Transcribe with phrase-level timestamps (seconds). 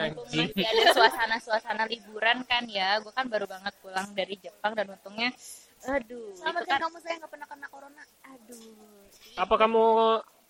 [0.00, 0.48] Anjing.
[0.56, 2.96] masih ada suasana-suasana liburan kan ya.
[3.04, 5.28] Gue kan baru banget pulang dari Jepang dan untungnya,
[5.84, 8.02] aduh, Selamat kan, kamu saya nggak pernah kena corona.
[8.24, 8.72] aduh.
[9.36, 9.84] Apa kamu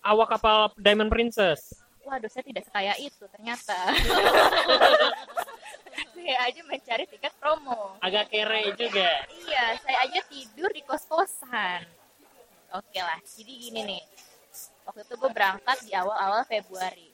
[0.07, 1.83] awak kapal Diamond Princess?
[2.01, 3.77] Waduh, saya tidak sekaya itu ternyata.
[6.17, 8.01] saya aja mencari tiket promo.
[8.01, 9.11] Agak kere juga.
[9.47, 11.85] Iya, saya aja tidur di kos-kosan.
[12.71, 14.03] Oke lah, jadi gini nih.
[14.87, 17.11] Waktu itu gue berangkat di awal-awal Februari.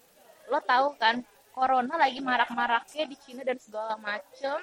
[0.49, 1.25] Lo tahu kan,
[1.57, 4.61] corona lagi marak-maraknya di Cina dan segala macem.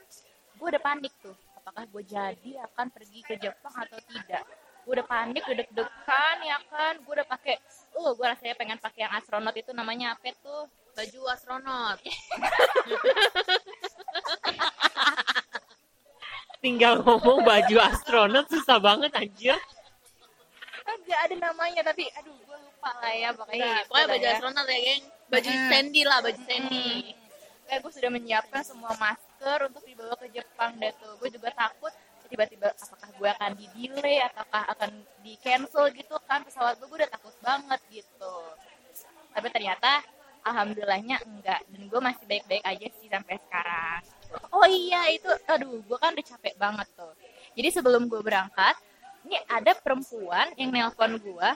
[0.62, 1.34] Gue udah panik tuh.
[1.58, 4.46] Apakah gue jadi akan pergi ke Jepang atau tidak?
[4.86, 7.02] Gue udah panik, udah deg-degan ya kan.
[7.02, 7.58] Gue udah pakai,
[7.98, 10.70] uh, gue rasanya pengen pakai yang astronot itu namanya apa tuh?
[10.94, 11.98] Baju astronot.
[16.64, 19.58] Tinggal ngomong baju astronot susah banget anjir.
[20.84, 23.30] Enggak ada namanya, tapi aduh gue lupa lah ya.
[23.34, 24.32] Pokoknya, Nah, pokoknya baju ya.
[24.38, 25.04] astronot ya, geng.
[25.34, 25.50] Baju.
[25.50, 27.18] Sandy lah, baju Sandy.
[27.64, 31.90] kayak gue sudah menyiapkan semua masker untuk dibawa ke Jepang deh tuh gue juga takut
[32.34, 36.98] tiba-tiba apakah gue akan di delay ataukah akan di cancel gitu kan pesawat gue gue
[37.06, 38.36] udah takut banget gitu
[39.34, 40.02] tapi ternyata
[40.42, 44.02] alhamdulillahnya enggak dan gue masih baik-baik aja sih sampai sekarang
[44.50, 47.14] oh iya itu aduh gue kan udah capek banget tuh
[47.54, 48.76] jadi sebelum gue berangkat
[49.30, 51.50] ini ada perempuan yang nelpon gue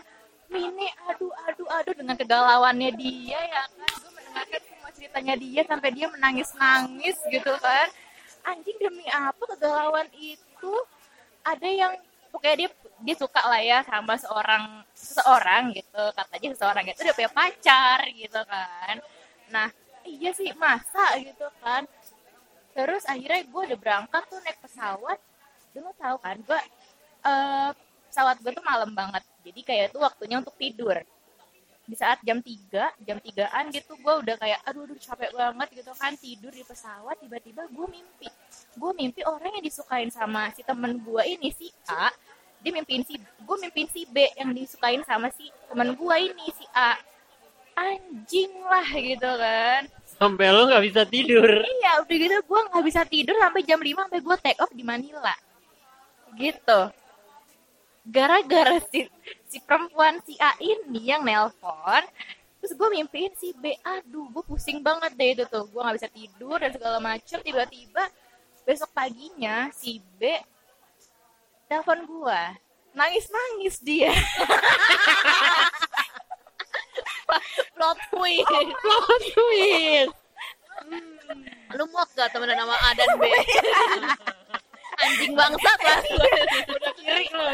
[0.48, 3.92] Mine aduh aduh aduh dengan kegalauannya dia ya kan.
[4.00, 7.88] Gue mendengarkan semua ceritanya dia sampai dia menangis nangis gitu kan.
[8.48, 10.74] Anjing demi apa kegalauan itu?
[11.44, 11.94] Ada yang
[12.32, 12.70] pokoknya dia
[13.04, 14.64] dia suka lah ya sama seorang
[14.96, 16.04] seseorang gitu.
[16.16, 18.96] Katanya seseorang itu udah punya pacar gitu kan.
[19.52, 19.68] Nah
[20.08, 21.84] iya sih masa gitu kan.
[22.72, 25.20] Terus akhirnya gue udah berangkat tuh naik pesawat.
[25.76, 26.60] Dulu tahu kan gue
[27.28, 27.70] eh,
[28.08, 31.00] pesawat gue tuh malam banget jadi kayak itu waktunya untuk tidur.
[31.88, 35.92] Di saat jam 3, jam 3an gitu gue udah kayak aduh aduh capek banget gitu
[35.96, 38.28] kan tidur di pesawat tiba-tiba gue mimpi.
[38.76, 42.12] Gue mimpi orang yang disukain sama si temen gue ini si A
[42.60, 46.68] dia mimpiin si gue mimpiin si B yang disukain sama si temen gue ini si
[46.76, 47.00] A.
[47.78, 49.88] Anjing lah gitu kan.
[50.18, 51.48] Sampai lo nggak bisa tidur.
[51.80, 54.84] iya udah gitu gue nggak bisa tidur sampai jam 5 sampai gue take off di
[54.84, 55.32] Manila.
[56.36, 56.97] Gitu
[58.08, 59.08] gara-gara si
[59.48, 62.04] si perempuan si A ini yang nelpon
[62.58, 66.10] terus gue mimpiin si B aduh gue pusing banget deh itu tuh gue nggak bisa
[66.10, 68.08] tidur dan segala macem tiba-tiba
[68.64, 70.40] besok paginya si B
[71.68, 72.42] telepon gue
[72.96, 74.12] nangis-nangis dia
[77.78, 78.50] Plot twist.
[78.82, 80.14] Plot twist.
[81.78, 83.24] Lu muak gak temenan sama A dan B?
[85.04, 86.00] Anjing bangsat lah.
[86.74, 87.46] Udah kiri lo.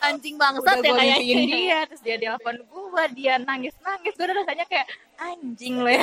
[0.00, 1.44] Anjing bangsat udah ya gue kayaknya.
[1.52, 4.86] dia terus dia telepon gue dia nangis-nangis gue udah rasanya kayak
[5.20, 5.96] anjing le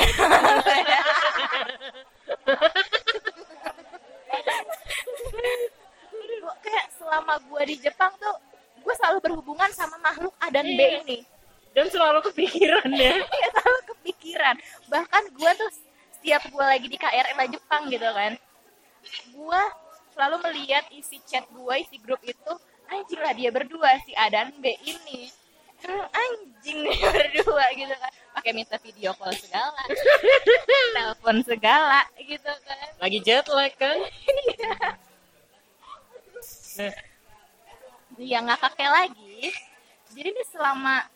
[6.40, 8.36] Gua kayak selama gue di Jepang tuh
[8.80, 11.04] gue selalu berhubungan sama makhluk A dan B Iya.
[11.04, 11.18] ini
[11.70, 13.14] Dan selalu kepikiran ya.
[13.38, 14.56] Iya, selalu kepikiran
[14.88, 15.70] bahkan gue tuh
[16.18, 18.32] setiap gue lagi di KRL Jepang gitu kan
[19.32, 19.62] gue
[20.12, 22.52] selalu melihat isi chat gue isi grup itu
[22.90, 25.30] anjing lah dia berdua si A dan B ini.
[25.80, 28.12] Hmm, anjing nih berdua gitu kan.
[28.36, 29.82] Pakai minta video call segala.
[30.94, 32.86] Telepon segala gitu kan.
[33.00, 33.98] Lagi jet lag kan?
[36.78, 36.94] Nah,
[38.18, 39.38] dia nggak kakek lagi.
[40.10, 41.06] Jadi ini selama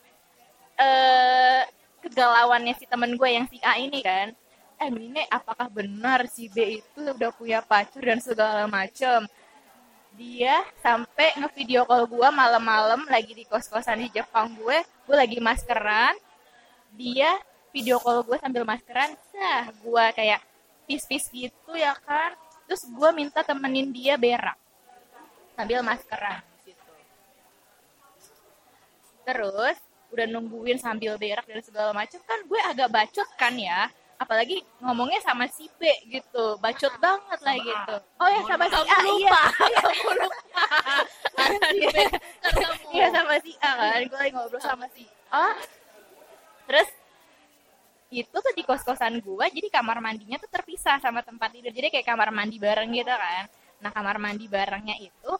[0.75, 1.63] eh
[2.03, 4.35] kegalauannya si temen gue yang si A ini kan
[4.75, 9.23] eh Mine apakah benar si B itu udah punya pacar dan segala macem
[10.15, 14.79] dia sampai ngevideo call gue malam-malam lagi di kos-kosan di Jepang gue.
[15.03, 16.15] Gue lagi maskeran.
[16.95, 17.35] Dia
[17.75, 19.11] video call gue sambil maskeran.
[19.35, 20.39] Sah gue kayak
[20.87, 22.31] pis-pis gitu ya kan.
[22.65, 24.55] Terus gue minta temenin dia berak.
[25.59, 26.91] Sambil maskeran di situ.
[29.27, 29.77] Terus
[30.15, 33.91] udah nungguin sambil berak dan segala macam kan gue agak bacot kan ya.
[34.15, 37.95] Apalagi ngomongnya sama si B gitu, bacot banget lah gitu.
[38.23, 39.39] Oh ya sama si A iya.
[39.59, 40.35] Kamu lupa.
[41.75, 42.05] Iya.
[42.95, 45.03] Iya sama si A kan, gue lagi ngobrol sama si
[45.35, 45.51] A.
[46.63, 46.89] Terus
[48.07, 51.75] itu tuh di kos-kosan gue, jadi kamar mandinya tuh terpisah sama tempat tidur.
[51.75, 53.51] Jadi kayak kamar mandi bareng gitu kan.
[53.83, 55.31] Nah kamar mandi barengnya itu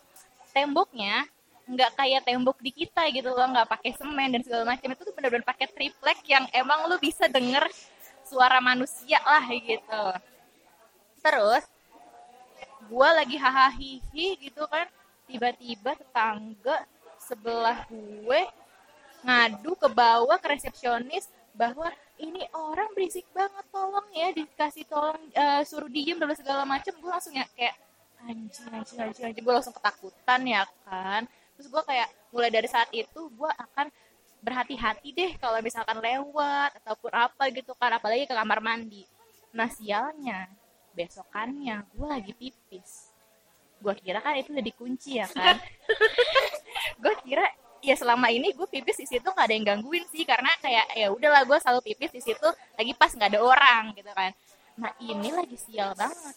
[0.51, 1.23] temboknya
[1.65, 4.91] nggak kayak tembok di kita gitu loh, nggak pakai semen dan segala macam.
[4.91, 7.63] Itu tuh bener-bener pakai triplek yang emang lu bisa denger
[8.25, 10.05] suara manusia lah gitu.
[11.21, 11.63] Terus
[12.85, 14.85] gue lagi hahaha hihi gitu kan
[15.25, 16.85] tiba-tiba tetangga
[17.17, 18.41] sebelah gue
[19.25, 21.25] ngadu ke bawah ke resepsionis
[21.57, 21.89] bahwa
[22.21, 26.93] ini orang berisik banget tolong ya dikasih tolong eh, suruh diem dan segala macem.
[26.99, 27.75] Gue langsung ya kayak
[28.23, 29.43] anjing anjing anjing anjing.
[29.43, 31.25] Gue langsung ketakutan ya kan.
[31.57, 33.87] Terus gue kayak mulai dari saat itu gue akan
[34.45, 39.01] berhati-hati deh kalau misalkan lewat ataupun apa gitu kan apalagi ke kamar mandi.
[39.57, 40.45] Nah sialnya
[40.93, 43.09] besokannya gue lagi pipis.
[43.81, 45.57] Gue kira kan itu udah dikunci ya kan?
[47.01, 47.43] Gue kira
[47.83, 51.07] ya selama ini gue pipis di situ nggak ada yang gangguin sih karena kayak ya
[51.13, 54.31] udahlah gue selalu pipis di situ lagi pas nggak ada orang gitu kan.
[54.79, 56.35] Nah ini lagi sial banget.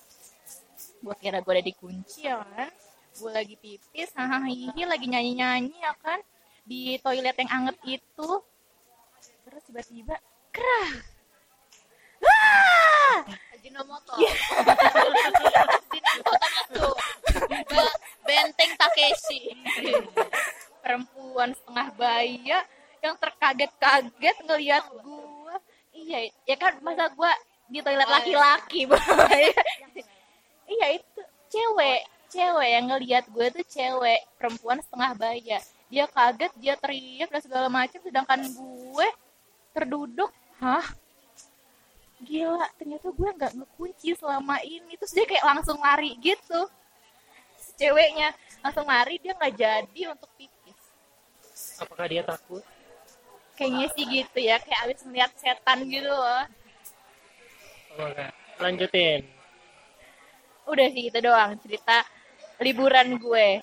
[0.98, 2.70] Gue kira gue udah dikunci ya kan?
[3.18, 6.20] Gue lagi pipis hahaha lagi nyanyi nyanyi ya kan
[6.68, 8.28] di toilet yang anget itu.
[9.48, 10.14] Terus tiba-tiba
[10.52, 10.92] kerah.
[12.20, 13.24] Ah!
[13.56, 14.12] Ajinomoto.
[14.20, 16.36] Ajinomoto
[16.76, 16.94] tuh.
[17.72, 17.98] Ba-
[18.28, 19.56] Benteng Takeshi.
[20.84, 22.58] perempuan setengah baya
[23.00, 25.56] yang terkaget-kaget ngelihat gua.
[25.96, 27.32] Iya ya kan masa gua
[27.68, 28.16] di toilet Oh, iya.
[28.20, 28.80] laki-laki
[30.68, 32.00] iya itu cewek.
[32.28, 34.20] Cewek yang ngelihat gue tuh cewek.
[34.36, 39.08] Perempuan setengah baya dia kaget dia teriak dan segala macam sedangkan gue
[39.72, 40.30] terduduk
[40.60, 40.84] hah
[42.18, 46.60] gila ternyata gue nggak ngekunci selama ini terus dia kayak langsung lari gitu
[47.78, 50.76] ceweknya langsung lari dia nggak jadi untuk pipis
[51.78, 52.62] Apakah dia takut?
[53.54, 56.44] kayaknya sih gitu ya kayak abis melihat setan gitu loh
[57.98, 58.14] Oh.
[58.62, 59.26] Lanjutin.
[60.70, 62.06] udah sih gitu doang cerita
[62.62, 63.58] liburan gue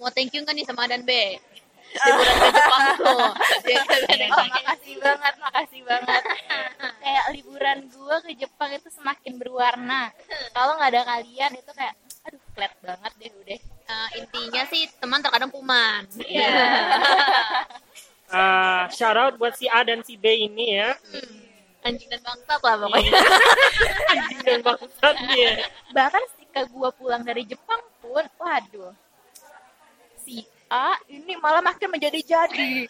[0.00, 1.12] Mau thank you kan nih sama Adan B.
[2.08, 3.30] Liburan ke Jepang tuh.
[3.68, 3.78] Dia
[4.32, 6.22] oh, makasih banget makasih banget
[7.02, 10.14] kayak liburan gue ke Jepang itu semakin berwarna
[10.54, 13.60] kalau nggak ada kalian itu kayak aduh flat banget deh udah
[13.90, 16.06] Eh, intinya sih teman terkadang kuman.
[16.22, 16.46] Iya.
[18.30, 20.94] Ah, shout out buat si A dan si B ini ya.
[21.82, 23.18] Anjing dan bangsat lah pokoknya.
[24.14, 25.66] Anjing dan bangsat dia.
[25.90, 28.94] bahkan ketika gue pulang dari Jepang pun waduh
[30.30, 32.86] si A ini malah makin menjadi jadi.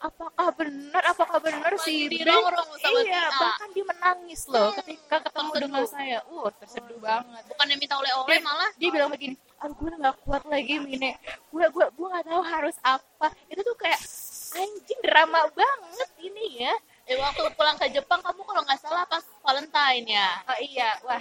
[0.00, 2.24] Apakah benar apakah benar si B?
[2.24, 3.36] Si iya A.
[3.36, 5.64] bahkan dia menangis loh ketika ketemu terseduh.
[5.64, 6.18] dengan saya.
[6.28, 7.42] Uh terseduh banget.
[7.48, 8.70] Bukannya minta oleh-oleh malah.
[8.76, 11.16] dia bilang begini aduh gue nggak kuat lagi mine.
[11.52, 13.28] Gue gue gue nggak tahu harus apa.
[13.48, 14.00] Itu tuh kayak
[14.56, 16.74] anjing drama banget ini ya.
[17.08, 20.28] Eh waktu pulang ke Jepang kamu kalau nggak salah pas Valentine ya.
[20.48, 20.90] oh iya.
[21.04, 21.20] Wah.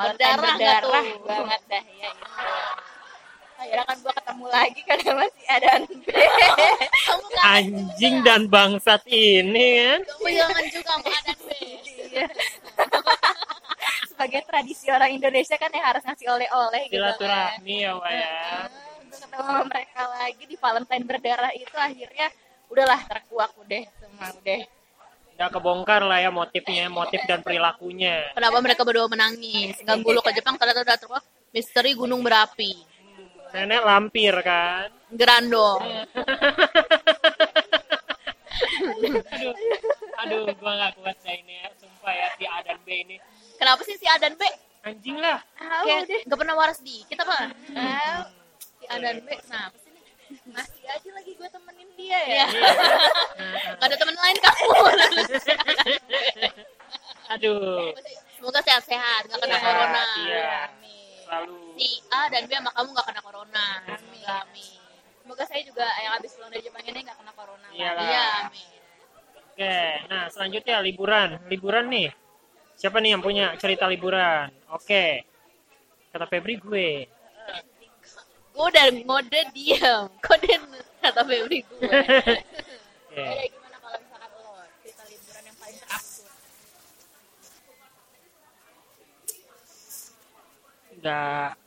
[0.00, 0.92] Berdarah nggak tuh?
[0.92, 2.28] berdarah banget dah ya itu
[3.60, 5.68] akhirnya kan gue ketemu lagi karena masih ada
[7.04, 10.00] Kamu kan Anjing dan bangsat ini kan.
[10.24, 11.48] pegangan juga sama B.
[12.10, 12.26] Iya.
[14.10, 18.36] sebagai tradisi orang Indonesia kan yang harus ngasih oleh-oleh gitu kan Silaturahmi ya, Wak ya.
[19.00, 22.26] Untuk ketemu sama mereka lagi di Valentine berdarah itu akhirnya
[22.68, 24.60] udahlah terkuak udah semua udah
[25.40, 28.28] Udah kebongkar lah ya motifnya, motif dan perilakunya.
[28.36, 29.72] Kenapa mereka berdua menangis?
[29.88, 31.24] Ganggu lu ke Jepang ternyata udah terkuak.
[31.56, 32.76] Misteri gunung berapi.
[33.50, 34.88] Nenek lampir kan.
[35.10, 35.82] Gerandong.
[39.30, 39.54] Aduh,
[40.20, 43.16] aduh, gua nggak kuat dah ini ya, sumpah ya si A dan B ini.
[43.56, 44.42] Kenapa sih si A dan B?
[44.80, 45.38] Anjing lah.
[45.58, 47.52] ah Kayak udah gak pernah waras dikit apa?
[47.74, 48.24] ah,
[48.74, 49.88] Si A dan B kenapa sih?
[50.46, 52.46] masih aja lagi gue temenin dia ya Iya.
[53.76, 54.68] Gak ada teman lain kamu.
[57.30, 57.90] Aduh,
[58.32, 60.04] Semoga sehat-sehat, gak kena Sehat, corona.
[60.22, 60.50] iya.
[61.26, 61.58] Selalu.
[61.80, 63.66] Si A dan B sama kamu gak kena corona.
[63.88, 64.20] Amin.
[64.28, 64.76] Amin.
[65.24, 67.68] semoga saya juga yang habis pulang dari Jepang ini nggak kena corona.
[67.72, 67.88] Iya,
[68.44, 68.68] amin.
[69.48, 69.80] Oke,
[70.12, 71.40] nah selanjutnya liburan.
[71.48, 72.12] Liburan nih.
[72.76, 74.52] Siapa nih yang punya cerita liburan?
[74.76, 75.24] Oke.
[76.12, 77.08] Kata Febri gue.
[78.52, 80.12] Gue udah ngode diam.
[80.28, 80.52] Kode
[81.00, 81.80] kata Febri gue.
[83.08, 83.24] Oke.
[83.24, 86.28] Ada gimana kalau misalkan lo cerita liburan yang paling terabsurd
[90.92, 91.59] Enggak.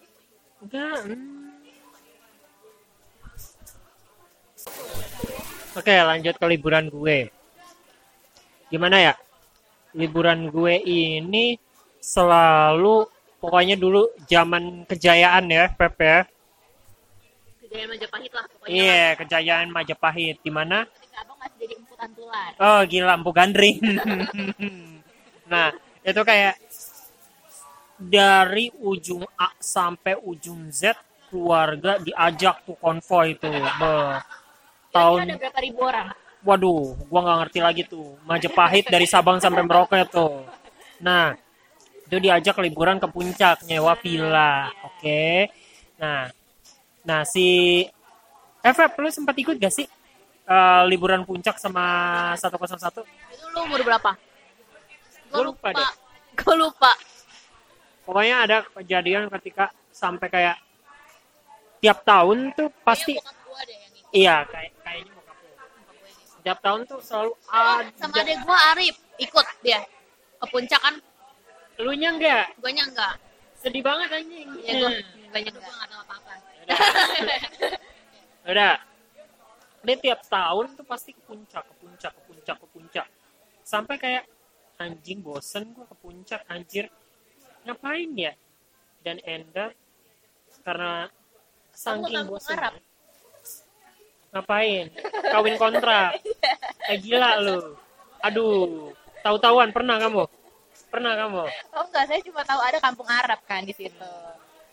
[0.74, 1.00] Enggak.
[1.06, 1.32] hmm.
[5.74, 7.30] Oke, lanjut ke liburan gue.
[8.74, 9.13] Gimana ya?
[9.94, 11.62] Liburan gue ini
[12.01, 13.06] selalu
[13.38, 16.25] pokoknya dulu zaman kejayaan ya, Pep ya.
[17.62, 18.74] Kejadian Majapahit lah pokoknya.
[18.74, 20.89] Iya, kejayaan Majapahit di mana?
[21.13, 21.75] abang masih jadi
[22.58, 23.77] Oh, gila empu gandring.
[25.51, 25.70] nah,
[26.03, 26.58] itu kayak
[27.97, 30.97] dari ujung A sampai ujung Z
[31.29, 33.53] keluarga diajak tuh konvoy tuh.
[33.53, 33.95] Be.
[34.93, 38.19] tahun ada berapa ribu orang waduh, gua nggak ngerti lagi tuh.
[38.27, 40.43] Majapahit dari Sabang sampai Merauke tuh.
[41.00, 41.33] Nah,
[42.03, 44.69] itu diajak liburan ke puncak nyewa villa.
[44.85, 45.50] Oke.
[45.97, 46.27] Nah,
[47.07, 47.81] nah si
[48.59, 49.88] FF lu sempat ikut gak sih?
[50.43, 54.12] eh, liburan puncak sama 101 Itu lu umur berapa?
[55.31, 55.91] Gua lupa deh.
[56.35, 56.91] Gue lupa.
[58.03, 60.57] Pokoknya ada kejadian ketika sampai kayak
[61.83, 64.12] tiap tahun tuh pasti gua yang ikut.
[64.15, 65.50] iya kayak kayaknya bokap lu.
[65.51, 66.39] Gua ikut.
[66.43, 67.91] tiap tahun tuh selalu Oh, ada.
[68.00, 69.79] sama adek gua Arif ikut dia
[70.39, 70.95] ke puncak kan.
[71.79, 73.13] Lu nya enggak guanya enggak
[73.60, 74.48] sedih banget anjing.
[74.63, 74.91] Ya gua
[75.31, 76.31] guanya enggak gua enggak tahu apa apa
[78.43, 78.75] udah
[79.83, 83.07] dia tiap tahun tuh pasti ke puncak ke puncak ke puncak ke puncak.
[83.63, 84.24] Sampai kayak
[84.79, 86.88] anjing bosen gua ke puncak anjir
[87.63, 88.34] ngapain ya?
[89.03, 89.72] Dan Enda
[90.63, 91.12] karena
[91.74, 92.15] saking
[92.50, 92.74] Arab.
[94.32, 94.86] ngapain?
[95.29, 96.17] Kawin kontrak.
[96.84, 97.79] Eh gila lu.
[98.20, 98.91] Aduh
[99.24, 100.27] tahu-tahuan pernah kamu?
[100.91, 101.43] Pernah kamu?
[101.72, 104.12] Oh enggak, saya cuma tahu ada kampung Arab kan di situ.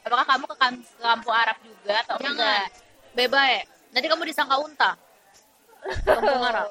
[0.02, 2.34] Apakah kamu ke, kam- ke kampung Arab juga atau jangan.
[2.34, 2.66] enggak?
[3.10, 3.56] bebae
[3.90, 4.90] nanti kamu disangka unta.
[6.02, 6.68] Kampung Arab.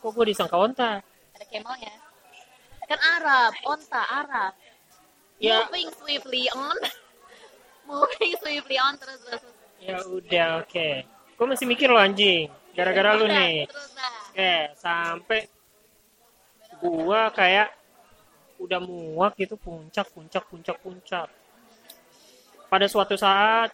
[0.00, 1.00] Kok gue disangka onta
[1.32, 1.92] Ada kemalnya.
[2.84, 4.52] kan Arab onta Arab
[5.44, 6.76] ya moving swiftly on
[7.88, 9.56] moving swiftly on terus terus terus.
[9.84, 13.94] ya udah oke gue masih mikir lo anjing gara-gara lu nih terus
[14.34, 15.46] Oke, sampai
[16.82, 17.70] gua kayak
[18.58, 21.30] udah muak gitu puncak, puncak, puncak, puncak.
[22.66, 23.70] Pada suatu saat,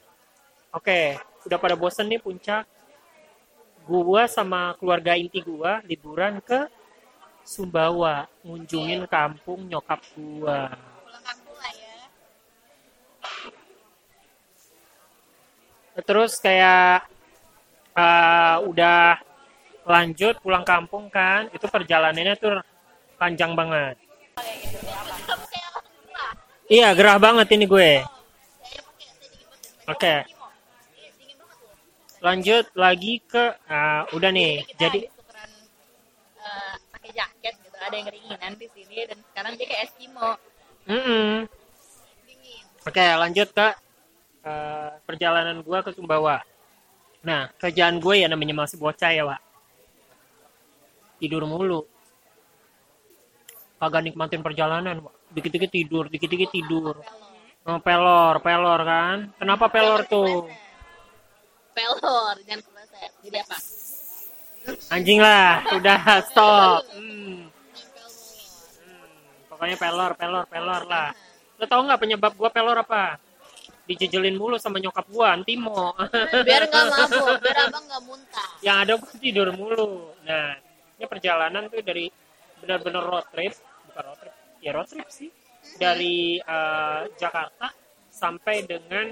[0.69, 1.17] oke,
[1.49, 2.69] udah pada bosen nih puncak.
[3.89, 6.69] Gua sama keluarga inti gua liburan ke
[7.41, 10.77] Sumbawa, ngunjungin kampung nyokap gua.
[10.77, 11.97] Pulang kampung lah ya.
[16.05, 17.07] Terus kayak
[17.97, 19.21] eh, udah
[19.89, 22.61] lanjut pulang kampung kan, itu perjalanannya tuh
[23.17, 23.97] panjang banget.
[26.71, 27.93] Iya, gerah banget ini gue.
[29.91, 30.41] Oke, loh
[32.21, 34.63] lanjut lagi ke ah, udah nih.
[34.77, 35.09] Jadi
[36.39, 37.77] eh, pakai jaket gitu.
[37.81, 40.37] Ada yang keringinan di sini dan sekarang dia kayak Eskimo.
[42.87, 43.69] Oke, lanjut ke
[44.45, 46.41] eh, perjalanan gue ke Sumbawa.
[47.21, 49.41] Nah, kerjaan gue ya namanya masih bocah ya, Pak.
[51.21, 51.85] Tidur mulu.
[53.77, 55.15] Kagak nikmatin perjalanan, Pak.
[55.31, 56.97] Dikit-dikit tidur, dikit-dikit tidur.
[57.69, 59.17] Oh, pelor, pelor kan?
[59.37, 60.49] Kenapa pelor tuh?
[61.81, 63.57] pelor jangan kepleset jadi apa
[64.93, 66.85] Anjing lah, udah stop.
[66.93, 67.49] Hmm.
[68.85, 71.17] Hmm, pokoknya pelor, pelor, pelor lah.
[71.57, 73.17] Lo tau nggak penyebab gua pelor apa?
[73.91, 75.91] Dijejelin mulu sama nyokap gua, Antimo.
[76.47, 80.15] biar nggak mabuk biar abang nggak muntah Yang ada gua tidur mulu.
[80.23, 80.55] Nah,
[80.95, 82.07] ini perjalanan tuh dari
[82.63, 83.51] benar-benar road trip,
[83.91, 85.35] bukan road trip, ya road trip sih.
[85.75, 87.75] Dari eh, Jakarta
[88.15, 89.11] sampai dengan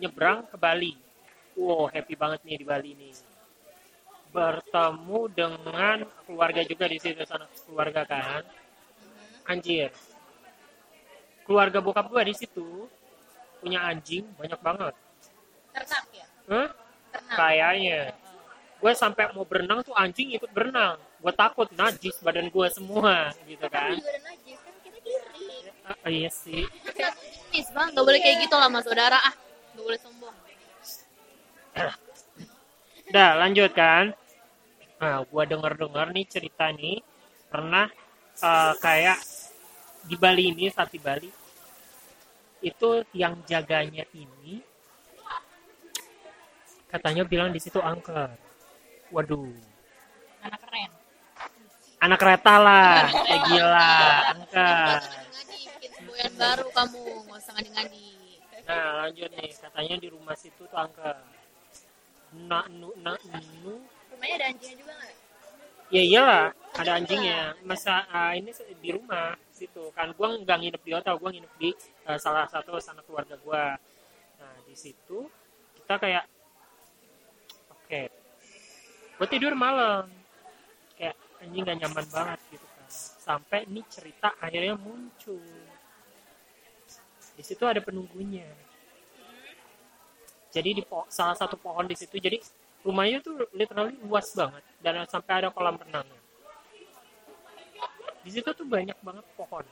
[0.00, 0.96] nyebrang ke Bali.
[1.60, 3.12] Wow, happy banget nih di Bali nih.
[4.32, 8.40] Bertemu dengan keluarga juga di situ sana keluarga kan.
[9.52, 9.92] Anjir.
[11.44, 12.88] Keluarga bokap gua di situ
[13.64, 14.94] punya anjing banyak banget.
[15.72, 16.26] Ternak ya?
[16.52, 16.68] Hah?
[17.08, 17.36] Ternak.
[17.40, 18.00] Kayaknya.
[18.76, 21.00] Gue sampai mau berenang tuh anjing ikut berenang.
[21.24, 23.96] Gue takut najis badan gue semua gitu kan.
[23.96, 25.48] Kan juga ada najis kan kita kiri.
[25.88, 26.68] Ah, iya sih.
[27.54, 29.34] jenis bang nggak boleh kayak gitu lah mas saudara ah
[29.72, 30.36] nggak boleh sombong
[33.04, 34.10] Udah lanjut kan.
[34.98, 36.98] Nah, gue denger-denger nih cerita nih
[37.48, 37.86] pernah
[38.42, 39.18] eh, kayak
[40.04, 41.43] di Bali ini saat di Bali
[42.64, 44.64] itu yang jaganya ini
[46.88, 48.32] katanya bilang di situ angker.
[49.12, 49.52] Waduh,
[50.42, 50.90] Anak keren.
[52.00, 53.92] anak kereta lah, kayak gila,
[54.32, 54.98] angker.
[55.94, 58.08] semboyan baru kamu nggak usah ngadi-ngadi
[58.64, 61.20] Nah lanjut nih, katanya di rumah situ tuh angker.
[62.48, 63.20] Nak nu nak
[63.62, 63.78] nu
[64.10, 65.23] Rumahnya ada anjingnya juga nggak?
[65.92, 67.52] Ya iyalah, ada anjingnya.
[67.60, 68.50] Masa ah, ini
[68.80, 71.70] di rumah situ kan gua nggak nginep di hotel, gua nginep di
[72.08, 73.76] eh, salah satu sana keluarga gua.
[74.40, 75.28] Nah, di situ
[75.76, 76.24] kita kayak
[77.68, 78.02] oke.
[79.20, 80.08] Gua tidur malam.
[80.96, 82.86] Kayak anjing gak nyaman banget gitu kan.
[83.20, 85.42] Sampai nih cerita akhirnya muncul.
[87.34, 88.46] Di situ ada penunggunya.
[90.54, 92.38] Jadi di salah satu pohon di situ jadi
[92.84, 96.20] rumahnya tuh literally luas banget dan sampai ada kolam renangnya.
[98.24, 99.64] Di situ tuh banyak banget pohon.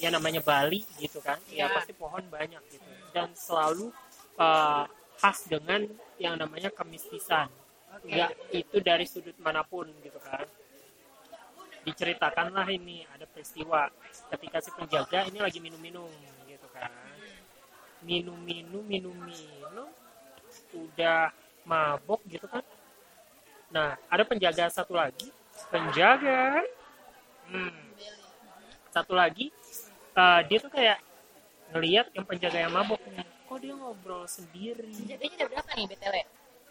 [0.00, 1.40] Ya namanya Bali gitu kan.
[1.48, 1.76] Ya, Ya.
[1.76, 2.88] pasti pohon banyak gitu.
[3.12, 3.92] Dan selalu
[4.40, 4.84] uh,
[5.20, 5.84] khas dengan
[6.20, 7.48] yang namanya kemistisan.
[8.04, 10.48] Enggak itu dari sudut mana pun gitu kan.
[11.84, 13.90] Diceritakanlah ini ada peristiwa
[14.32, 16.08] ketika si penjaga ini lagi minum-minum
[16.48, 16.88] gitu kan.
[18.04, 19.88] Minum-minum minum-minum
[20.72, 21.32] udah
[21.64, 22.64] mabok gitu kan
[23.68, 25.30] nah ada penjaga satu lagi
[25.68, 26.60] penjaga
[27.46, 27.72] hmm,
[28.88, 29.48] satu lagi
[30.12, 30.98] eh, dia tuh kayak
[31.72, 36.16] ngelihat yang penjaga yang mabok nih kok dia ngobrol sendiri Jadinya ada berapa nih BTW?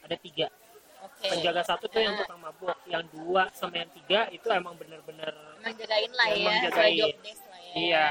[0.02, 0.48] ada tiga
[1.02, 1.26] Oke.
[1.28, 2.22] penjaga satu tuh yang Nah.
[2.22, 6.62] tukang mabok yang dua sama yang tiga itu emang bener-bener Emang jagain lah Emang ya,
[6.68, 7.16] jagain.
[7.18, 7.74] lah ya.
[7.74, 8.08] iya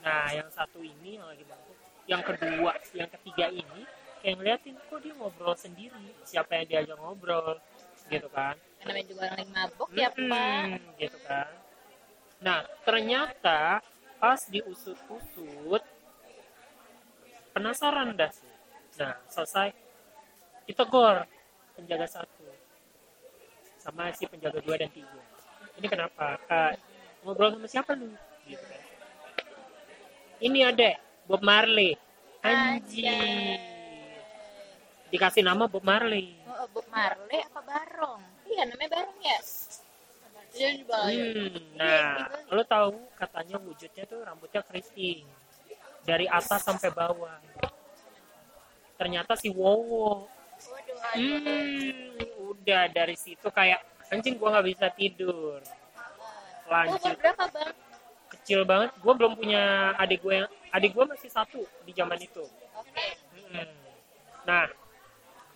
[0.00, 3.82] nah yang satu ini yang lagi mabok yang kedua yang ketiga ini
[4.24, 6.00] kayak ngeliatin kok dia ngobrol sendiri?
[6.24, 7.60] Siapa yang diajak ngobrol?
[8.08, 8.56] Gitu kan.
[8.80, 10.64] Karena namanya juga orang mabok ya, Pak.
[10.96, 11.48] Gitu kan.
[12.40, 13.84] Nah ternyata
[14.16, 15.84] pas diusut-usut
[17.52, 18.48] penasaran dah sih.
[18.96, 19.76] Nah selesai.
[20.64, 21.28] Ditegor
[21.76, 22.48] penjaga satu
[23.76, 25.20] sama si penjaga dua dan tiga.
[25.76, 26.40] Ini kenapa?
[26.48, 26.80] Kak,
[27.20, 28.08] ngobrol sama siapa lu?
[28.48, 28.80] Gitu kan.
[30.40, 30.96] Ini ada
[31.28, 32.00] Bob Marley.
[32.40, 33.73] Anjing
[35.14, 38.22] dikasih nama Bob Marley Oh, Bob Marley apa Barong?
[38.50, 39.38] Iya, namanya Barong ya.
[40.54, 45.26] Dia juga Hmm, nah, lo tahu katanya wujudnya tuh rambutnya keriting
[46.06, 47.38] dari atas sampai bawah.
[48.94, 50.30] Ternyata si Wowo.
[50.70, 53.82] Waduh, Hmm, udah dari situ kayak
[54.14, 55.58] anjing gua nggak bisa tidur.
[56.70, 57.70] Lanjut berapa, Bang?
[58.30, 58.94] kecil banget.
[59.02, 62.46] Gua belum punya adik gue yang adik gua masih satu di zaman itu.
[62.78, 63.06] Oke.
[63.50, 63.74] Hmm.
[64.46, 64.70] Nah,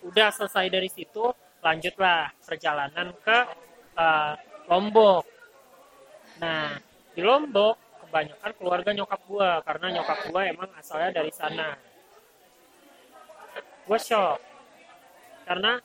[0.09, 1.29] udah selesai dari situ,
[1.61, 3.37] lanjutlah perjalanan ke
[3.93, 4.33] eh,
[4.69, 5.25] Lombok.
[6.41, 6.77] Nah,
[7.13, 11.77] di Lombok kebanyakan keluarga nyokap gua karena nyokap gua emang asalnya dari sana.
[13.85, 14.37] Gua shock
[15.45, 15.81] karena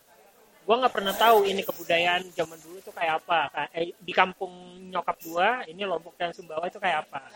[0.65, 3.69] gua nggak pernah tahu ini kebudayaan zaman dulu tuh kayak apa.
[3.77, 4.53] Eh, di kampung
[4.89, 7.29] nyokap gua, ini Lombok dan Sumbawa itu kayak apa.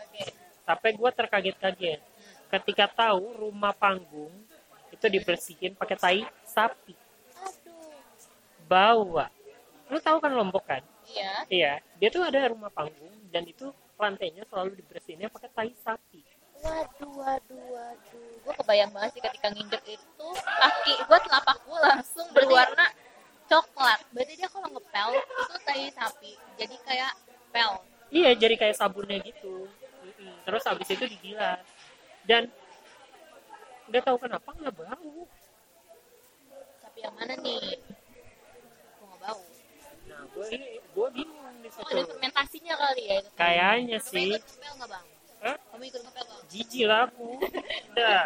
[0.65, 2.01] Sampai gua terkaget-kaget
[2.49, 4.33] ketika tahu rumah panggung
[4.93, 6.95] itu dibersihin pakai tai sapi
[7.39, 7.93] Aduh.
[8.65, 9.27] bawa
[9.89, 11.33] lu tahu kan lombok kan Iya.
[11.49, 16.21] iya dia tuh ada rumah panggung dan itu lantainya selalu dibersihinnya pakai tai sapi
[16.59, 18.29] Waduh, waduh, waduh.
[18.43, 22.83] Gue kebayang banget sih ketika nginjek itu kaki gue telapak gue langsung berwarna
[23.47, 24.03] coklat.
[24.11, 26.35] Berarti dia kalau ngepel itu tai sapi.
[26.59, 27.15] Jadi kayak
[27.55, 27.79] pel.
[28.11, 29.69] iya jadi kayak sabunnya gitu
[30.45, 31.61] terus habis itu digilas
[32.25, 32.49] dan
[33.89, 35.15] nggak tahu kenapa nggak bau
[36.79, 37.61] Sapi yang mana nih?
[38.95, 39.43] Gue nggak bau.
[40.09, 40.47] nah gue
[40.89, 43.15] gue bingung di Oh, ada situ fermentasinya kali ya.
[43.19, 43.29] itu.
[43.35, 45.07] kayaknya Kamu sih ikut ngepel nggak bang?
[45.39, 45.57] Hah?
[45.69, 46.43] Kamu ikut ngepel nggak?
[46.49, 47.29] jijik lah aku
[47.93, 48.23] udah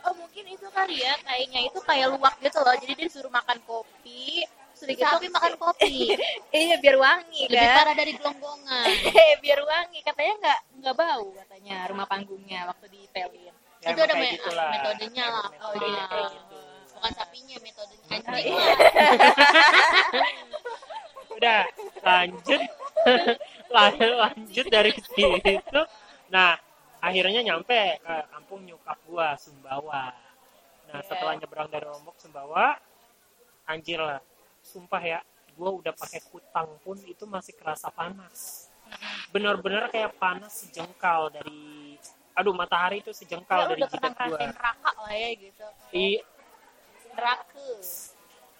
[0.00, 2.78] Oh mungkin itu kali ya, kayaknya itu kayak luwak gitu loh.
[2.78, 6.14] Jadi dia disuruh makan kopi, sudah gitu Sapi makan kopi.
[6.54, 7.74] iya biar wangi Lebih kan.
[7.74, 8.86] parah dari gelonggongan.
[9.42, 13.50] biar wangi katanya nggak nggak bau katanya rumah panggungnya waktu dipelin.
[13.86, 14.70] Ya, itu ada me- gitulah.
[14.74, 15.46] metodenya lah.
[15.62, 16.04] Oh iya.
[16.10, 16.58] kayak gitu.
[16.96, 18.06] Bukan sapinya metodenya.
[18.06, 18.58] Oh, Anjing iya.
[18.58, 18.76] lah.
[21.36, 21.62] udah
[22.00, 22.62] lanjut
[24.24, 25.80] lanjut dari situ
[26.32, 26.56] nah
[26.98, 30.16] akhirnya nyampe ke kampung nyokap gua Sumbawa
[30.88, 31.06] nah Iya.
[31.12, 32.78] setelah nyebrang dari Lombok Sumbawa
[33.68, 34.22] anjir lah
[34.64, 35.20] sumpah ya
[35.54, 38.70] gua udah pakai kutang pun itu masih kerasa panas
[39.28, 41.85] bener-bener kayak panas sejengkal dari
[42.36, 44.38] aduh matahari itu Ya, sejengkal dari udah jidat gua.
[44.38, 45.66] neraka lah ya gitu.
[45.90, 46.06] i
[47.10, 47.64] Neraka.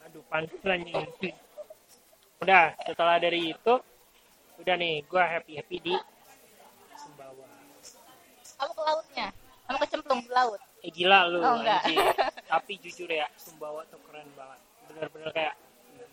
[0.02, 1.36] aduh anjing
[2.38, 3.74] udah setelah dari itu
[4.56, 5.94] udah nih gua happy happy di
[6.96, 7.44] Sumbawa.
[8.56, 9.26] Kamu ke lautnya?
[9.66, 10.60] Kamu kecemplung di laut?
[10.80, 11.98] eh gila lu Oh, anjing.
[12.52, 14.60] Tapi jujur ya Sumbawa tuh keren banget.
[14.88, 15.54] Bener-bener kayak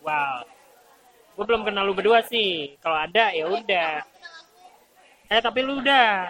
[0.02, 0.44] wow.
[1.34, 2.76] Gue belum kenal lu berdua sih.
[2.78, 4.04] Kalau ada ya udah.
[5.24, 6.28] eh tapi lu udah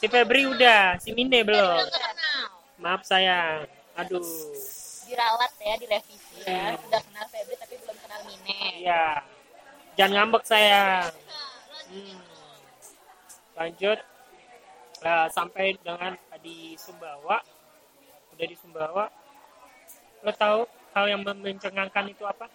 [0.00, 1.84] si Febri udah si Minde belum
[2.78, 4.24] maaf sayang aduh
[5.04, 6.70] Diralat ya, direvisi ya.
[6.70, 6.86] Hmm.
[6.86, 8.62] Udah kenal Febri tapi belum kenal Mine.
[8.78, 9.04] iya
[9.94, 11.10] jangan ngambek sayang
[11.90, 12.22] Hmm.
[13.56, 13.98] lanjut
[15.00, 17.40] Nah, sampai dengan di Sumbawa
[18.30, 19.08] udah di Sumbawa
[20.20, 20.60] lo tahu
[20.92, 22.46] hal yang mencengangkan itu apa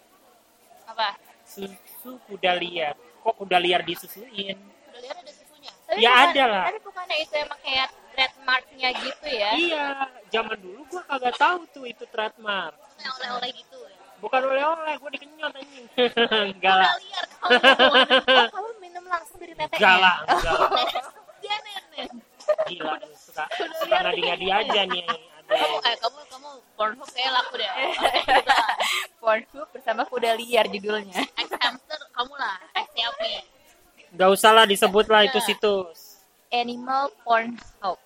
[0.85, 1.17] Apa?
[1.43, 4.55] susu kuda liar kok kuda liar disusuin
[4.87, 5.71] Udah lihat ada susunya.
[5.83, 6.63] Tapi Ya, ada lah.
[6.69, 9.49] Tapi bukannya itu emang kayak trademarknya gitu ya?
[9.53, 9.85] iya
[10.33, 13.97] zaman dulu gua kagak tahu tuh itu trademark oleh-oleh gitu ya.
[14.17, 15.85] bukan oleh-oleh gua dikenyot anjing
[16.57, 17.45] enggak lah Udah liar kamu.
[17.45, 19.77] Oh, kamu minum langsung dari teteknya?
[19.77, 20.57] enggak lah enggak
[21.45, 22.09] Dia nenek.
[22.65, 25.05] gila suka suka ngadi-ngadi aja nih
[25.45, 27.69] Kamu eh kamu kamu Pornhub kayak laku deh.
[29.21, 31.21] Pornhub bersama kuda liar judulnya.
[31.37, 32.57] Ex hamster kamu lah.
[32.73, 33.45] Ex siapa?
[34.09, 36.04] nggak usah lah disebut lah itu situs
[36.53, 37.97] Animal Pornhub.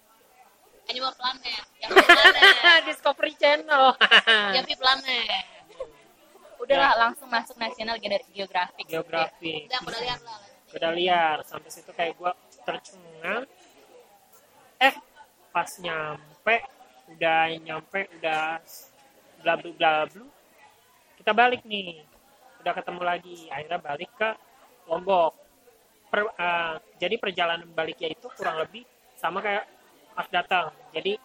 [0.90, 1.64] Animal Planet.
[1.80, 2.82] Yang Planet.
[2.90, 3.86] Discovery Channel.
[4.58, 5.46] Yang Planet.
[6.60, 8.84] udahlah langsung masuk nasional Gener- geografik.
[8.84, 10.40] Geografi udah udah lihat lah.
[10.68, 11.38] Kuda liar.
[11.48, 12.32] Sampai situ kayak gue
[12.68, 13.48] tercengang.
[14.76, 14.94] Eh
[15.56, 16.56] pas nyampe
[17.16, 18.60] udah nyampe udah
[19.40, 19.94] bla bla bla.
[21.16, 22.04] Kita balik nih.
[22.60, 23.48] Udah ketemu lagi.
[23.48, 24.30] Akhirnya balik ke
[24.92, 25.39] Lombok
[26.10, 28.84] Per- eh, jadi perjalanan baliknya itu kurang lebih
[29.18, 29.66] sama kayak
[30.18, 31.22] pas datang jadi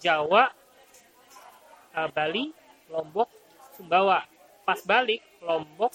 [0.00, 0.48] Jawa
[1.94, 2.50] eh, Bali
[2.88, 3.28] Lombok
[3.76, 4.24] Sumbawa
[4.64, 5.92] pas balik Lombok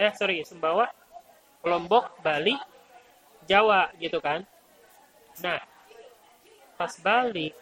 [0.00, 0.88] eh sorry Sumbawa
[1.62, 2.58] Lombok, Bali,
[3.46, 4.42] Jawa gitu kan.
[5.38, 5.62] Nah,
[6.74, 7.54] pas balik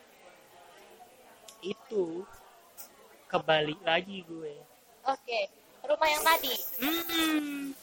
[1.60, 2.24] itu
[3.28, 4.56] ke Bali lagi gue.
[5.04, 5.40] oke
[5.84, 7.76] rumah yang tadi Hmm,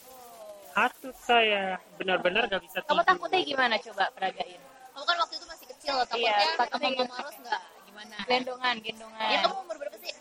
[0.86, 1.64] hatut saya
[1.98, 3.06] benar-benar gak bisa kamu tidur.
[3.10, 4.60] takutnya gimana coba peragain?
[4.94, 7.12] Kamu kan waktu itu masih kecil takutnya Iya, sama takutnya mama gitu.
[7.14, 7.62] Maros nggak?
[7.88, 8.16] Gimana?
[8.26, 9.28] Gendongan gendongan.
[9.30, 10.12] Ya kamu umur berapa sih?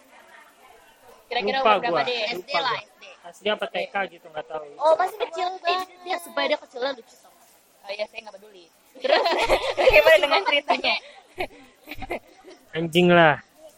[1.28, 2.80] Kira-kira Lupa umur berapa deh SD Lupa lah.
[2.80, 4.66] SD SD apa TK gitu nggak tahu.
[4.80, 5.48] oh masih kecil.
[5.52, 7.34] Eh, banget dia supaya dia kecilnya lucu tau
[7.88, 8.66] oh iya saya nggak peduli.
[8.98, 9.22] Terus
[9.80, 10.96] bagaimana dengan ceritanya?
[12.76, 13.36] Anjing lah.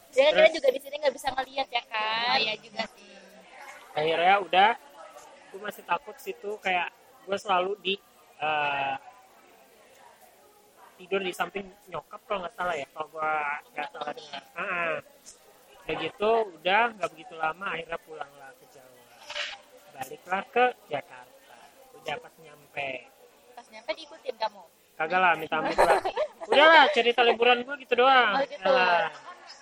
[0.09, 3.07] dan kita juga di sini nggak bisa ngelihat ya kan oh iya juga sih.
[3.93, 4.69] Akhirnya udah,
[5.49, 6.93] gue masih takut situ kayak
[7.25, 7.95] gue selalu di
[8.41, 8.95] eh,
[10.99, 13.33] tidur di samping nyokap kalau nggak salah ya kalau gue
[13.71, 14.43] nggak salah dengar.
[14.53, 14.95] Ah,
[15.87, 19.03] udah gitu udah nggak begitu lama akhirnya pulanglah ke Jawa.
[19.95, 21.57] Baliklah ke Jakarta.
[21.95, 22.89] Udah pas nyampe.
[23.55, 24.63] Pas nyampe diikutin kamu?
[24.99, 26.03] Kagak lah minta ampun lah.
[26.51, 28.35] Udahlah cerita liburan gue gitu doang.
[28.35, 28.67] Oh, gitu.
[28.67, 29.07] Alah.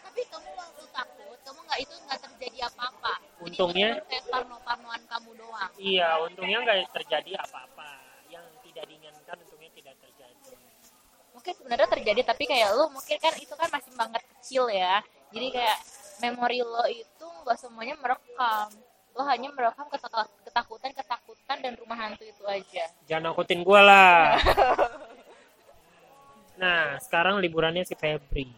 [0.02, 3.14] tapi kamu waktu takut kamu nggak itu nggak terjadi apa-apa.
[3.18, 5.72] Jadi Untungnya- kayak parno-parnoan kamu doang.
[5.78, 7.90] Iya untungnya nggak terjadi apa-apa.
[8.28, 10.52] Yang tidak diinginkan untungnya tidak terjadi.
[11.34, 15.00] Mungkin sebenarnya terjadi tapi kayak lu mungkin kan itu kan masih banget kecil ya.
[15.30, 15.78] Jadi kayak
[16.18, 18.70] memori lo itu nggak semuanya merekam.
[19.18, 19.86] Lo hanya merekam
[20.46, 22.86] ketakutan ketakutan dan rumah hantu itu aja.
[23.06, 24.38] Jangan angkutin gue lah.
[26.58, 28.50] Nah sekarang liburannya si Febri.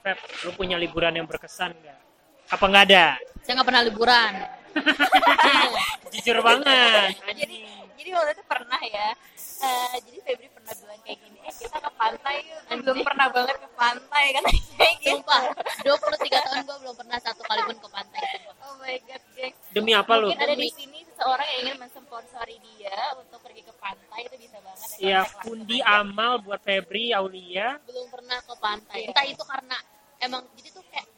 [0.00, 2.00] Feb lu punya liburan yang berkesan nggak
[2.46, 3.06] apa nggak ada?
[3.42, 4.32] Saya nggak pernah liburan.
[6.12, 7.10] Jujur banget.
[7.40, 7.56] Jadi
[7.96, 9.08] jadi waktu itu pernah ya.
[9.56, 12.60] Eh, jadi Febri pernah bilang kayak gini eh kita ke pantai yuk.
[12.68, 14.42] Kan belum pernah banget ke pantai kan?
[14.46, 15.42] Kayak gitu sumpah
[15.80, 18.22] 23 tahun gue belum pernah satu kali pun ke pantai.
[18.62, 20.28] Oh my god gengs demi apa lu?
[20.30, 24.58] Mungkin ada di sini seseorang yang ingin mensponsori dia untuk pergi ke pantai itu bisa
[24.60, 27.80] banget ya, ya langsung pundi amal buat Febri Aulia.
[27.90, 28.98] Belum pernah ke pantai.
[29.02, 29.08] Iya.
[29.10, 29.76] entah itu karena
[30.22, 31.08] emang jadi tuh kayak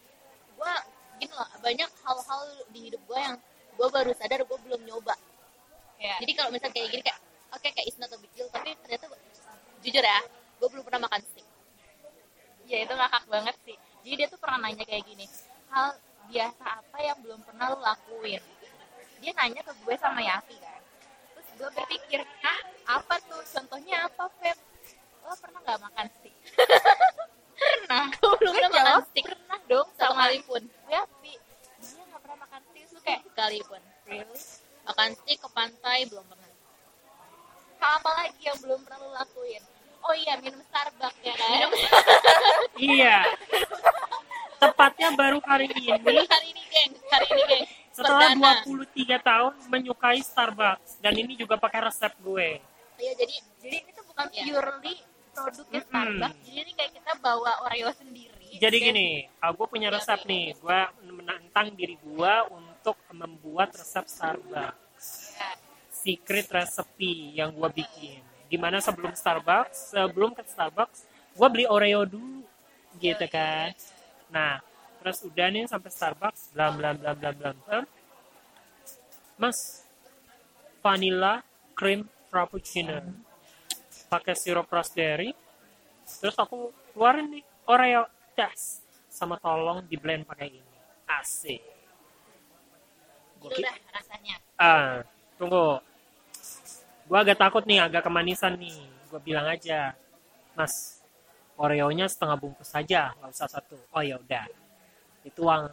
[0.56, 0.72] gue
[1.62, 3.36] banyak hal-hal di hidup gue yang
[3.78, 5.14] gue baru sadar gue belum nyoba.
[5.98, 6.14] Ya.
[6.22, 7.18] jadi kalau misalnya kayak gini kayak
[7.50, 9.10] oke kayak it's not a big deal tapi ternyata
[9.82, 10.20] jujur ya
[10.58, 11.46] gue belum pernah makan steak.
[12.68, 13.76] Ya itu ngakak banget sih.
[14.06, 15.26] Jadi dia tuh pernah nanya kayak gini
[15.68, 15.98] hal
[16.28, 18.42] biasa apa yang belum pernah lo lakuin?
[19.18, 20.80] Dia nanya ke gue sama Yafi kan.
[21.34, 22.60] Terus gue berpikir ah
[22.98, 23.42] apa tuh?
[23.42, 24.58] Contohnya apa Feb?
[25.26, 26.34] Lo pernah nggak makan steak?
[27.58, 28.06] Pernah.
[28.22, 29.24] Gue belum pernah makan steak.
[29.26, 31.34] Pernah dong sama kali pun Yafi
[31.78, 34.40] dia nggak pernah makan steak terus kayak sekali pun really
[34.82, 36.46] makan steak ke pantai belum pernah.
[37.78, 39.62] Hal apa lagi yang belum pernah lo lakuin.
[39.98, 41.70] Oh iya minum Starbucks ya kan Minum
[42.98, 43.16] iya.
[44.58, 45.94] Tepatnya baru hari ini.
[45.94, 46.92] Hari ini geng.
[47.06, 47.64] Hari ini geng.
[47.94, 48.62] Setelah Perdana.
[48.66, 50.98] 23 tahun menyukai Starbucks.
[50.98, 52.58] Dan ini juga pakai resep gue.
[52.98, 54.42] Iya jadi jadi ini tuh bukan Iya.
[54.42, 54.94] purely
[55.30, 55.90] produknya Mm-mm.
[55.94, 56.38] Starbucks.
[56.42, 58.50] Jadi ini kayak kita bawa Oreo sendiri.
[58.58, 60.58] Jadi Dan- gini gue punya resep nih.
[60.58, 62.67] Gue menantang diri gue untuk
[63.12, 65.34] membuat resep Starbucks.
[65.90, 68.22] Secret recipe yang gue bikin.
[68.48, 72.46] Di mana sebelum Starbucks sebelum ke Starbucks gue beli Oreo dulu
[72.98, 73.74] gitu kan.
[74.30, 74.62] Nah
[75.02, 77.84] terus udah nih sampai Starbucks blam blam blam blam blam
[79.38, 79.84] mas
[80.80, 81.42] vanilla
[81.74, 83.02] cream frappuccino.
[84.08, 85.34] Pakai sirup raspberry.
[86.08, 90.74] Terus aku keluarin nih Oreo das sama tolong di blend pakai ini.
[91.08, 91.77] Asik
[93.38, 94.34] Gua itu ki- dah rasanya.
[94.58, 94.90] Ah
[95.38, 95.78] tunggu.
[97.08, 98.76] Gua agak takut nih agak kemanisan nih.
[99.08, 99.94] Gua bilang aja
[100.58, 101.00] mas
[101.58, 103.78] Oreonya setengah bungkus saja nggak usah satu.
[103.94, 104.46] Oh ya udah.
[105.26, 105.70] Dituang.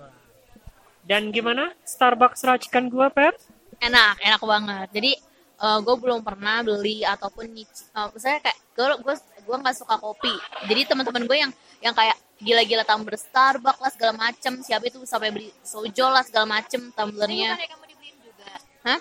[1.06, 1.74] Dan gimana?
[1.86, 3.38] Starbucks racikan gua Pep?
[3.78, 4.88] Enak enak banget.
[4.94, 5.14] Jadi
[5.56, 9.16] gue belum pernah beli ataupun nyici uh, misalnya kayak gue gue
[9.48, 10.36] gue nggak suka kopi.
[10.68, 14.60] Jadi teman-teman gue yang yang kayak gila-gila tumbler Starbucks lah segala macem.
[14.60, 17.56] Siapa itu sampai beli sojo lah segala macem tumblernya.
[17.56, 18.50] Bukannya kamu dibeliin juga?
[18.84, 19.00] Hah?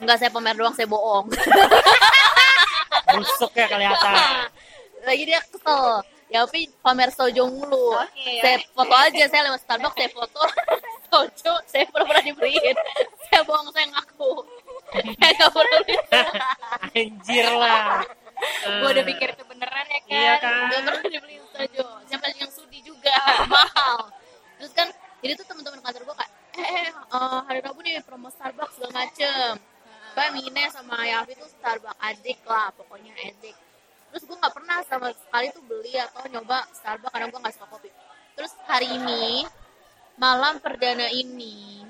[0.00, 1.26] Enggak saya pamer doang saya bohong.
[3.14, 4.14] Busuk ya kelihatan.
[5.08, 5.84] Lagi dia kesel.
[6.32, 8.00] Ya tapi pamer sojo mulu.
[8.00, 8.72] Oke, saya oke.
[8.72, 10.42] foto aja saya lewat Starbucks saya foto.
[11.14, 12.74] Sojo saya pernah dibeliin.
[13.30, 14.32] Saya bohong saya ngaku.
[15.20, 15.80] Saya nggak pernah
[16.90, 18.02] anjir lah.
[18.66, 20.10] Gue udah pikir itu beneran ya kan?
[20.10, 20.66] Iya kan?
[20.66, 23.10] nggak pernah dibeliin Sojo siapa yang sudi juga
[23.50, 24.06] mahal
[24.54, 24.86] terus kan
[25.18, 27.60] jadi tuh teman-teman kantor gue kayak eh, eh eh, hari
[28.24, 29.52] Promo Starbucks segala macem.
[30.16, 33.52] Kayak Mine sama Yafi tuh Starbucks adik lah pokoknya adik.
[34.08, 37.68] Terus gue nggak pernah sama sekali tuh beli atau nyoba Starbucks karena gue nggak suka
[37.68, 37.92] kopi.
[38.32, 39.44] Terus hari ini
[40.16, 41.84] malam perdana ini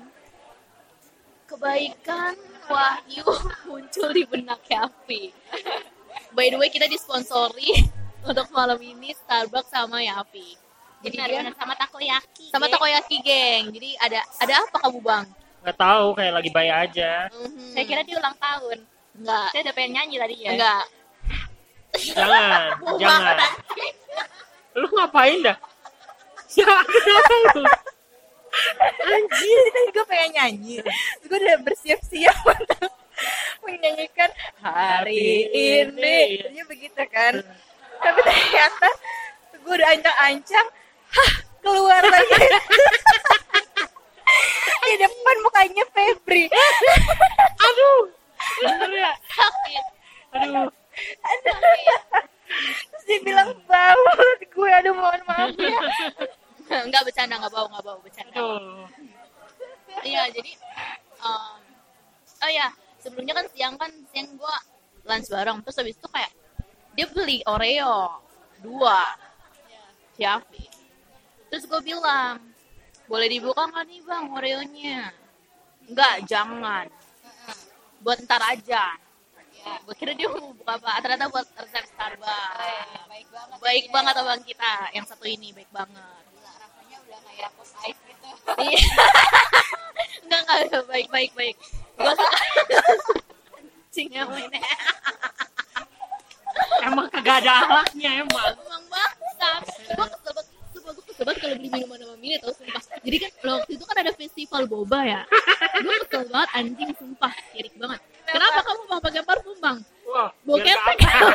[1.47, 2.35] kebaikan
[2.67, 3.23] Wahyu
[3.71, 5.31] muncul di benak Yafi
[6.35, 7.87] by the way kita disponsori
[8.27, 10.59] untuk malam ini Starbucks sama Yafi
[10.99, 11.55] jadi benar dia benar.
[11.55, 12.73] Sama takoyaki sama geng.
[12.75, 13.63] takoyaki geng.
[13.71, 17.25] Jadi ada ada apa kamu bang nggak tahu kayak lagi bayi aja.
[17.33, 17.73] Mhm.
[17.73, 18.77] saya kira dia ulang tahun.
[19.17, 20.49] Enggak saya udah pengen nyanyi tadi ya.
[20.53, 20.83] Enggak
[21.95, 22.69] jangan
[23.01, 23.35] jangan.
[24.77, 25.57] lu ngapain dah?
[26.55, 26.71] Ya
[29.11, 30.77] anjir tadi gue pengen nyanyi.
[31.27, 32.87] Gue udah bersiap-siap untuk
[33.67, 34.31] menyanyikan
[34.63, 36.39] hari ini.
[36.39, 37.43] Jadinya begitu kan.
[37.99, 38.87] Tapi ternyata
[39.59, 40.67] gue udah ancang-ancang.
[41.11, 42.37] Hah keluar lagi
[44.85, 46.45] di depan mukanya Febri.
[47.59, 48.01] Aduh.
[48.61, 49.13] Bener ya?
[49.29, 49.85] Sakit
[50.35, 50.67] aduh.
[52.67, 54.05] Terus dia bilang bau
[54.39, 55.79] gue aduh mohon maaf ya.
[56.85, 58.35] Enggak bercanda enggak bau enggak bau bercanda.
[58.35, 58.85] Aduh.
[60.03, 60.51] Iya jadi
[61.23, 61.59] um,
[62.43, 62.67] oh ya
[62.99, 64.55] sebelumnya kan siang kan siang gua
[65.07, 65.57] lunch bareng.
[65.63, 66.31] Terus habis itu kayak
[66.95, 68.21] dia beli Oreo
[68.61, 69.03] dua.
[70.15, 70.63] Yafi
[71.51, 72.39] terus gue bilang
[73.05, 75.01] boleh dibuka nggak nih bang Oreonya?
[75.85, 76.85] Enggak jangan.
[78.01, 78.97] Buat ntar aja.
[79.85, 83.09] Gue kira dia mau buka apa ternyata buat resep Starbucks.
[83.09, 83.57] Baik banget.
[83.61, 84.73] Baik banget abang kita.
[84.93, 86.23] Yang satu ini baik banget.
[86.45, 88.29] Rasanya udah kayak pop ice gitu.
[88.61, 88.81] Iya.
[90.25, 91.55] enggak enggak baik baik baik.
[91.97, 92.39] Gue suka
[93.95, 94.59] emang ini.
[96.85, 99.63] Emang kagak ada alatnya emang emang bangsat
[99.95, 102.81] gue kesel banget sumpah gue kesel banget kalau beli minuman sama mini tau sumpah.
[103.01, 105.21] Jadi kan kalau waktu itu kan ada festival boba ya.
[105.81, 107.33] Gue kesel banget anjing sumpah.
[107.53, 107.99] Kirik banget.
[108.25, 109.77] Kenapa kamu bang pakai parfum bang?
[110.05, 110.97] Wah Bau biar ketek.
[111.01, 111.29] nggak apa.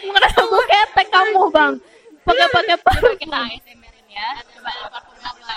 [0.00, 1.72] ngerasa gue ketek kamu bang?
[2.24, 3.12] Pakai pakai parfum.
[3.16, 4.28] Kita ASMR-in ya.
[4.44, 5.54] Coba parfum apa?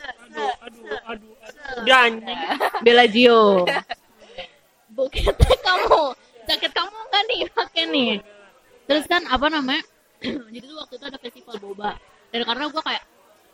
[0.00, 1.82] Aduh aduh aduh aduh.
[1.86, 2.40] Udah anjing
[2.82, 3.42] Bella Gio.
[4.94, 6.02] Bau ketek kamu.
[6.50, 8.12] Jaket kamu enggak nih pakai nih.
[8.90, 9.86] Terus kan apa namanya
[10.20, 11.90] jadi tuh waktu itu ada festival boba
[12.30, 13.04] dan karena gue kayak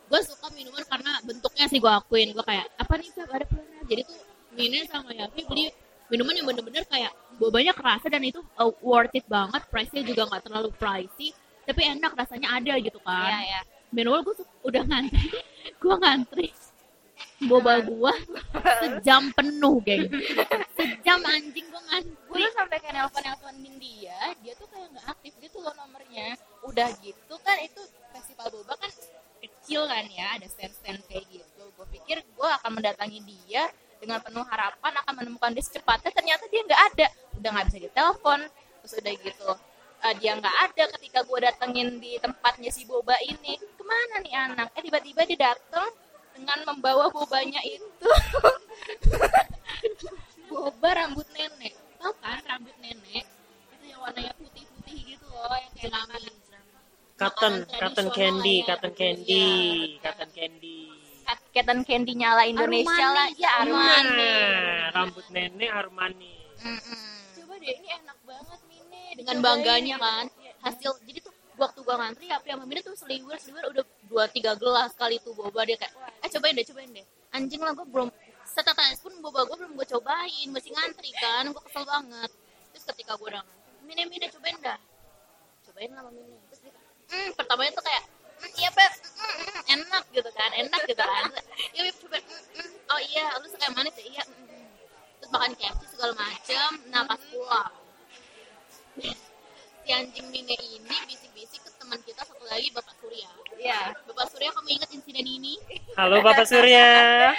[0.07, 3.83] gue suka minuman karena bentuknya sih gue akuin gue kayak apa nih Feb ada peluangnya
[3.87, 4.19] jadi tuh
[4.59, 5.71] Mine sama Yafi beli
[6.11, 10.43] minuman yang bener-bener kayak bobanya kerasa dan itu uh, worth it banget price-nya juga nggak
[10.51, 11.31] terlalu pricey
[11.63, 13.27] tapi enak rasanya ada gitu kan.
[13.27, 15.31] Iya ya Meanwhile gue tuh udah ngantri
[15.83, 16.47] gue ngantri.
[17.47, 18.13] Boba gua
[18.83, 20.09] sejam penuh geng.
[20.75, 22.19] Sejam anjing gue ngantri.
[22.27, 26.35] Gue tuh sampai kayak nelpon nelponin dia dia tuh kayak nggak aktif gitu loh nomornya
[26.67, 27.79] udah gitu kan itu
[28.11, 28.91] festival boba kan
[29.39, 33.69] kecil kan ya ada stand stand kayak gitu gue pikir gue akan mendatangi dia
[34.01, 37.07] dengan penuh harapan akan menemukan dia secepatnya ternyata dia nggak ada.
[37.37, 38.39] Udah nggak bisa ditelepon
[38.81, 39.49] terus udah gitu
[40.05, 43.61] eh, dia nggak ada ketika gue datengin di tempatnya si boba ini.
[43.61, 44.67] Ke mana nih anak?
[44.73, 45.87] Eh tiba-tiba dia dateng
[46.33, 48.09] dengan membawa bobanya itu.
[50.47, 51.75] Boba rambut nenek.
[51.99, 53.25] Tau kan rambut nenek?
[53.73, 55.91] Itu yang warnanya putih-putih gitu loh yang kayak
[57.17, 58.77] cotton cotton candy ya.
[58.77, 59.41] cotton candy
[59.97, 60.01] Iya.
[60.05, 60.86] cotton candy
[61.27, 64.15] Kat- Cotton candy nyala Indonesia Armani, lah ya Armani.
[64.15, 66.33] Nah rambut nenek Armani.
[67.33, 69.01] Coba deh ini enak banget Mine.
[69.13, 69.43] Dengan Dicobain.
[69.43, 70.51] bangganya kan Iya.
[70.63, 74.53] hasil jadi tuh waktu gua ngantri apa yang Mine tuh seliwer seliwer udah dua tiga
[74.53, 77.05] gelas kali tuh boba dia kayak eh cobain deh cobain deh.
[77.29, 78.09] Anjing lah gua belum
[78.45, 82.31] setetes pun boba gua belum gua cobain masih ngantri kan gua kesel banget.
[82.71, 84.79] Terus ketika gua udah ngantri, Mine Mine cobain dah.
[85.63, 86.37] Cobain lah Mine.
[86.47, 86.73] Terus dia
[87.09, 88.16] hmm, pertamanya tuh kayak "Hmm,
[88.57, 88.91] iya pep
[89.67, 91.25] enak gitu kan enak gitu kan
[91.75, 92.91] iya Pep, cobain "Hmm, hmm.
[92.93, 94.67] oh iya lu suka yang manis ya iya hmm, hmm."
[95.19, 97.71] terus makan KFC segala macem nah pas pulang
[99.87, 103.29] si anjing Mine ini bisik-bisik ke teman kita satu lagi Bapak Surya.
[103.55, 103.95] Iya.
[104.03, 105.55] Bapak Surya kamu ingat insiden ini?
[105.95, 107.31] halo Bapak Surya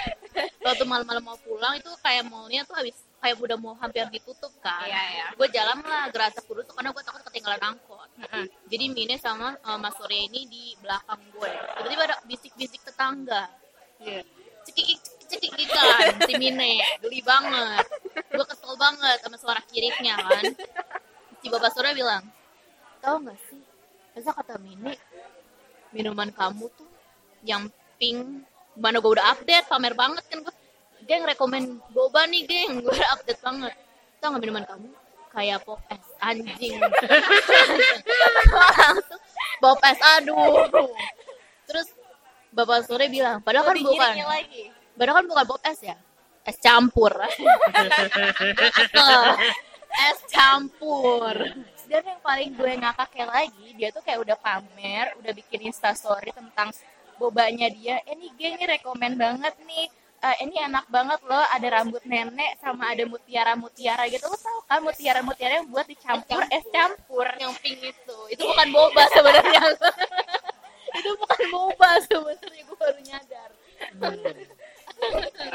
[0.65, 4.87] Waktu malam-malam mau pulang itu kayak mallnya tuh habis kayak udah mau hampir ditutup kan.
[4.87, 5.25] Iya, iya.
[5.35, 8.09] Gue jalan lah geratak dulu tuh karena gue takut ketinggalan angkot.
[8.71, 11.51] Jadi Mine sama uh, Mas Surya ini di belakang gue.
[11.51, 13.51] Tiba-tiba ada bisik-bisik tetangga.
[13.99, 14.23] Iya.
[14.63, 17.85] Cekik cekik kan si Mine geli banget
[18.33, 20.43] gue kesel banget sama suara kiriknya kan
[21.39, 22.25] si bapak Surya bilang
[22.99, 23.61] tahu nggak sih
[24.17, 24.97] masa kata Mine
[25.93, 26.89] minuman kamu tuh
[27.45, 27.69] yang
[28.01, 30.53] pink mana gue udah update pamer banget kan gue
[31.09, 32.71] geng rekomen boba nih geng.
[32.85, 33.73] Gue update banget.
[34.21, 34.89] Tau nggak minuman kamu.
[35.33, 36.77] Kayak pop es anjing.
[38.53, 39.21] Langsung
[39.65, 40.69] pop es aduh.
[41.65, 41.87] Terus
[42.53, 44.69] bapak sore bilang padahal kan bukan lagi.
[44.93, 45.97] Padahal kan bukan pop es ya?
[46.45, 47.17] Es campur.
[49.89, 51.33] Es campur.
[51.89, 56.69] Dan yang paling gue ngakaknya lagi dia tuh kayak udah pamer udah bikin instastory tentang
[57.17, 57.97] bobanya dia.
[58.05, 62.59] Eh nih geng ini rekomen banget nih Eh, ini enak banget loh ada rambut nenek
[62.59, 64.27] sama ada mutiara mutiara gitu.
[64.27, 67.23] Lo tau kan mutiara mutiara yang buat dicampur es campur.
[67.39, 68.17] Yang pink itu.
[68.35, 69.61] Itu bukan boba sebenarnya.
[70.99, 73.49] Itu bukan boba sebenarnya gue baru nyadar.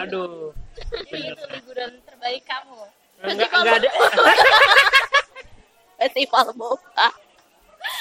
[0.00, 0.56] Aduh.
[0.78, 1.36] Jadi bener.
[1.36, 2.80] itu liburan terbaik kamu.
[3.20, 3.88] Enggak enggak ada.
[6.00, 7.08] festival boba